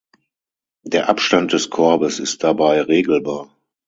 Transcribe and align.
Der 0.81 1.09
Abstand 1.09 1.53
des 1.53 1.69
Korbes 1.69 2.17
ist 2.17 2.43
dabei 2.43 2.81
regelbar. 2.81 3.55